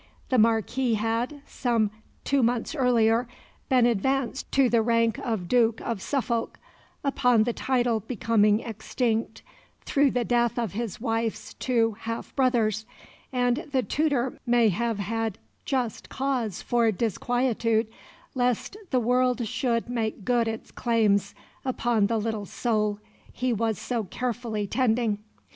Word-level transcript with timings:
The 0.29 0.39
Marquis 0.39 0.95
had, 0.95 1.43
some 1.45 1.91
two 2.23 2.41
months 2.41 2.73
earlier, 2.73 3.27
been 3.69 3.85
advanced 3.85 4.51
to 4.53 4.67
the 4.67 4.81
rank 4.81 5.19
of 5.19 5.47
Duke 5.47 5.79
of 5.79 6.01
Suffolk, 6.01 6.57
upon 7.03 7.43
the 7.43 7.53
title 7.53 7.99
becoming 7.99 8.61
extinct 8.61 9.43
through 9.85 10.09
the 10.09 10.25
death 10.25 10.57
of 10.57 10.71
his 10.73 10.99
wife's 10.99 11.53
two 11.53 11.97
half 11.99 12.35
brothers, 12.35 12.87
and 13.31 13.67
the 13.71 13.83
tutor 13.83 14.39
may 14.47 14.69
have 14.69 14.97
had 14.97 15.37
just 15.65 16.09
cause 16.09 16.63
for 16.63 16.91
disquietude 16.91 17.85
lest 18.33 18.77
the 18.89 18.99
world 18.99 19.45
should 19.47 19.87
make 19.87 20.25
good 20.25 20.47
its 20.47 20.71
claims 20.71 21.35
upon 21.63 22.07
the 22.07 22.17
little 22.17 22.47
soul 22.47 22.97
he 23.31 23.53
was 23.53 23.77
so 23.77 24.05
carefully 24.05 24.65
tending. 24.65 25.19